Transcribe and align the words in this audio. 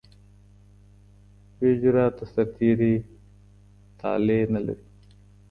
بې 1.57 1.69
جراته 1.81 2.25
سرتیري 2.33 2.95
طالع 3.99 4.41
نه 4.53 4.61
لري. 4.65 4.85